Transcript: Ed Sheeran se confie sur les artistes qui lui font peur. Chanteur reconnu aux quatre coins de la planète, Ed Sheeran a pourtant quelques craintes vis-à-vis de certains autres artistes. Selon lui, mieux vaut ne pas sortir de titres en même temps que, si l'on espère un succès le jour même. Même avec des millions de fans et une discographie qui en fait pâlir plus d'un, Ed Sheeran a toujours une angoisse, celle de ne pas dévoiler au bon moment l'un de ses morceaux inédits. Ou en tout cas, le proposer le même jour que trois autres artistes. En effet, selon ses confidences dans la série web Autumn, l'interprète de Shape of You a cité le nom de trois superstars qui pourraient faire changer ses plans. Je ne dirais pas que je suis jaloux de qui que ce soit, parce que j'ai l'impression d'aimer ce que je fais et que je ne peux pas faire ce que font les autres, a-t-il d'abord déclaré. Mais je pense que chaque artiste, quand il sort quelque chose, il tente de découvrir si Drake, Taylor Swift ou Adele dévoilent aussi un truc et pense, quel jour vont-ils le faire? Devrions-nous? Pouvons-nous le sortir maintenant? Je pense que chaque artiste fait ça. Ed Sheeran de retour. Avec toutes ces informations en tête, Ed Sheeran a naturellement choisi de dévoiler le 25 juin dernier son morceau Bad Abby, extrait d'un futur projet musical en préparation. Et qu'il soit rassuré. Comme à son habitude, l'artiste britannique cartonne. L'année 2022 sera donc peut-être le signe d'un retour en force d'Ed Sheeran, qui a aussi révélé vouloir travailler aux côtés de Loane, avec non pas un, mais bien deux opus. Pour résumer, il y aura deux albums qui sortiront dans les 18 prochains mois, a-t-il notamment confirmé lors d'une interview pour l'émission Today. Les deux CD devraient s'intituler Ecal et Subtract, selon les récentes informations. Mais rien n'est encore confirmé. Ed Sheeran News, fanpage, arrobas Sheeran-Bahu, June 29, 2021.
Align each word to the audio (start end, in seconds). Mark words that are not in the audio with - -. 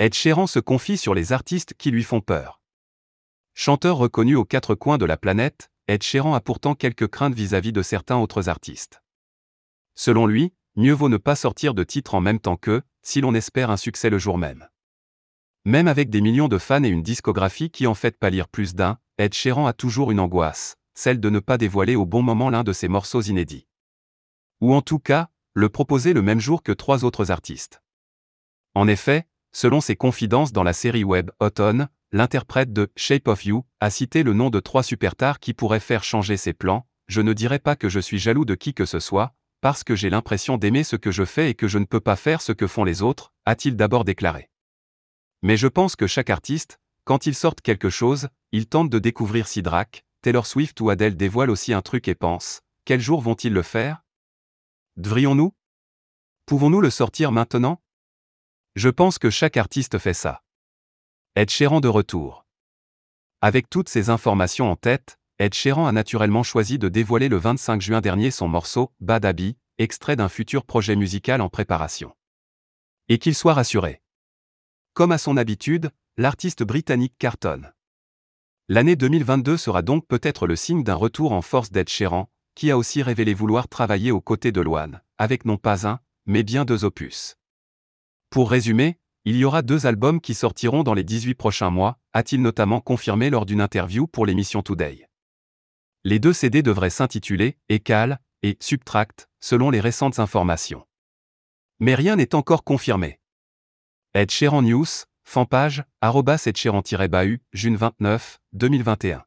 Ed 0.00 0.12
Sheeran 0.12 0.48
se 0.48 0.58
confie 0.58 0.96
sur 0.96 1.14
les 1.14 1.32
artistes 1.32 1.74
qui 1.74 1.92
lui 1.92 2.02
font 2.02 2.20
peur. 2.20 2.60
Chanteur 3.54 3.96
reconnu 3.96 4.34
aux 4.34 4.44
quatre 4.44 4.74
coins 4.74 4.98
de 4.98 5.04
la 5.04 5.16
planète, 5.16 5.70
Ed 5.86 6.02
Sheeran 6.02 6.34
a 6.34 6.40
pourtant 6.40 6.74
quelques 6.74 7.06
craintes 7.06 7.34
vis-à-vis 7.34 7.72
de 7.72 7.80
certains 7.80 8.16
autres 8.16 8.48
artistes. 8.48 9.02
Selon 9.94 10.26
lui, 10.26 10.52
mieux 10.74 10.92
vaut 10.92 11.08
ne 11.08 11.16
pas 11.16 11.36
sortir 11.36 11.74
de 11.74 11.84
titres 11.84 12.16
en 12.16 12.20
même 12.20 12.40
temps 12.40 12.56
que, 12.56 12.82
si 13.02 13.20
l'on 13.20 13.34
espère 13.34 13.70
un 13.70 13.76
succès 13.76 14.10
le 14.10 14.18
jour 14.18 14.36
même. 14.36 14.68
Même 15.64 15.86
avec 15.86 16.10
des 16.10 16.20
millions 16.20 16.48
de 16.48 16.58
fans 16.58 16.82
et 16.82 16.88
une 16.88 17.04
discographie 17.04 17.70
qui 17.70 17.86
en 17.86 17.94
fait 17.94 18.18
pâlir 18.18 18.48
plus 18.48 18.74
d'un, 18.74 18.98
Ed 19.18 19.32
Sheeran 19.32 19.68
a 19.68 19.72
toujours 19.72 20.10
une 20.10 20.18
angoisse, 20.18 20.76
celle 20.94 21.20
de 21.20 21.30
ne 21.30 21.38
pas 21.38 21.56
dévoiler 21.56 21.94
au 21.94 22.04
bon 22.04 22.22
moment 22.22 22.50
l'un 22.50 22.64
de 22.64 22.72
ses 22.72 22.88
morceaux 22.88 23.22
inédits. 23.22 23.68
Ou 24.60 24.74
en 24.74 24.82
tout 24.82 24.98
cas, 24.98 25.28
le 25.52 25.68
proposer 25.68 26.14
le 26.14 26.22
même 26.22 26.40
jour 26.40 26.64
que 26.64 26.72
trois 26.72 27.04
autres 27.04 27.30
artistes. 27.30 27.80
En 28.74 28.88
effet, 28.88 29.28
selon 29.54 29.80
ses 29.80 29.96
confidences 29.96 30.52
dans 30.52 30.64
la 30.64 30.72
série 30.72 31.04
web 31.04 31.30
Autumn, 31.40 31.88
l'interprète 32.12 32.72
de 32.72 32.90
Shape 32.96 33.28
of 33.28 33.46
You 33.46 33.64
a 33.80 33.88
cité 33.88 34.22
le 34.22 34.34
nom 34.34 34.50
de 34.50 34.60
trois 34.60 34.82
superstars 34.82 35.38
qui 35.40 35.54
pourraient 35.54 35.80
faire 35.80 36.04
changer 36.04 36.36
ses 36.36 36.52
plans. 36.52 36.86
Je 37.06 37.20
ne 37.20 37.32
dirais 37.32 37.60
pas 37.60 37.76
que 37.76 37.88
je 37.88 38.00
suis 38.00 38.18
jaloux 38.18 38.44
de 38.44 38.56
qui 38.56 38.74
que 38.74 38.84
ce 38.84 38.98
soit, 38.98 39.32
parce 39.60 39.84
que 39.84 39.94
j'ai 39.94 40.10
l'impression 40.10 40.58
d'aimer 40.58 40.82
ce 40.84 40.96
que 40.96 41.12
je 41.12 41.24
fais 41.24 41.50
et 41.50 41.54
que 41.54 41.68
je 41.68 41.78
ne 41.78 41.84
peux 41.84 42.00
pas 42.00 42.16
faire 42.16 42.42
ce 42.42 42.52
que 42.52 42.66
font 42.66 42.84
les 42.84 43.00
autres, 43.00 43.32
a-t-il 43.46 43.76
d'abord 43.76 44.04
déclaré. 44.04 44.50
Mais 45.42 45.56
je 45.56 45.68
pense 45.68 45.94
que 45.94 46.06
chaque 46.06 46.30
artiste, 46.30 46.80
quand 47.04 47.26
il 47.26 47.34
sort 47.34 47.54
quelque 47.54 47.90
chose, 47.90 48.28
il 48.50 48.66
tente 48.66 48.90
de 48.90 48.98
découvrir 48.98 49.46
si 49.46 49.62
Drake, 49.62 50.04
Taylor 50.22 50.46
Swift 50.46 50.80
ou 50.80 50.90
Adele 50.90 51.16
dévoilent 51.16 51.50
aussi 51.50 51.72
un 51.72 51.82
truc 51.82 52.08
et 52.08 52.14
pense, 52.14 52.62
quel 52.84 53.00
jour 53.00 53.20
vont-ils 53.20 53.52
le 53.52 53.62
faire? 53.62 54.02
Devrions-nous? 54.96 55.52
Pouvons-nous 56.46 56.80
le 56.80 56.90
sortir 56.90 57.30
maintenant? 57.30 57.83
Je 58.76 58.88
pense 58.88 59.20
que 59.20 59.30
chaque 59.30 59.56
artiste 59.56 59.98
fait 59.98 60.14
ça. 60.14 60.42
Ed 61.36 61.48
Sheeran 61.48 61.80
de 61.80 61.86
retour. 61.86 62.44
Avec 63.40 63.70
toutes 63.70 63.88
ces 63.88 64.10
informations 64.10 64.68
en 64.68 64.74
tête, 64.74 65.20
Ed 65.38 65.54
Sheeran 65.54 65.86
a 65.86 65.92
naturellement 65.92 66.42
choisi 66.42 66.76
de 66.76 66.88
dévoiler 66.88 67.28
le 67.28 67.36
25 67.36 67.80
juin 67.80 68.00
dernier 68.00 68.32
son 68.32 68.48
morceau 68.48 68.92
Bad 68.98 69.24
Abby, 69.24 69.56
extrait 69.78 70.16
d'un 70.16 70.28
futur 70.28 70.64
projet 70.64 70.96
musical 70.96 71.40
en 71.40 71.48
préparation. 71.48 72.16
Et 73.08 73.18
qu'il 73.18 73.36
soit 73.36 73.54
rassuré. 73.54 74.02
Comme 74.92 75.12
à 75.12 75.18
son 75.18 75.36
habitude, 75.36 75.90
l'artiste 76.16 76.64
britannique 76.64 77.14
cartonne. 77.16 77.72
L'année 78.68 78.96
2022 78.96 79.56
sera 79.56 79.82
donc 79.82 80.04
peut-être 80.08 80.48
le 80.48 80.56
signe 80.56 80.82
d'un 80.82 80.94
retour 80.96 81.30
en 81.30 81.42
force 81.42 81.70
d'Ed 81.70 81.88
Sheeran, 81.88 82.28
qui 82.56 82.72
a 82.72 82.78
aussi 82.78 83.04
révélé 83.04 83.34
vouloir 83.34 83.68
travailler 83.68 84.10
aux 84.10 84.20
côtés 84.20 84.50
de 84.50 84.60
Loane, 84.60 85.00
avec 85.16 85.44
non 85.44 85.58
pas 85.58 85.86
un, 85.86 86.00
mais 86.26 86.42
bien 86.42 86.64
deux 86.64 86.84
opus. 86.84 87.36
Pour 88.34 88.50
résumer, 88.50 88.98
il 89.24 89.36
y 89.36 89.44
aura 89.44 89.62
deux 89.62 89.86
albums 89.86 90.20
qui 90.20 90.34
sortiront 90.34 90.82
dans 90.82 90.94
les 90.94 91.04
18 91.04 91.36
prochains 91.36 91.70
mois, 91.70 92.00
a-t-il 92.12 92.42
notamment 92.42 92.80
confirmé 92.80 93.30
lors 93.30 93.46
d'une 93.46 93.60
interview 93.60 94.08
pour 94.08 94.26
l'émission 94.26 94.60
Today. 94.60 95.08
Les 96.02 96.18
deux 96.18 96.32
CD 96.32 96.60
devraient 96.60 96.90
s'intituler 96.90 97.58
Ecal 97.68 98.18
et 98.42 98.56
Subtract, 98.58 99.28
selon 99.38 99.70
les 99.70 99.78
récentes 99.78 100.18
informations. 100.18 100.84
Mais 101.78 101.94
rien 101.94 102.16
n'est 102.16 102.34
encore 102.34 102.64
confirmé. 102.64 103.20
Ed 104.14 104.32
Sheeran 104.32 104.62
News, 104.62 105.06
fanpage, 105.22 105.84
arrobas 106.00 106.48
Sheeran-Bahu, 106.52 107.38
June 107.52 107.76
29, 107.76 108.40
2021. 108.52 109.24